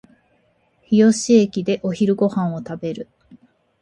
[0.89, 3.07] 日吉駅でお昼ご飯を食べる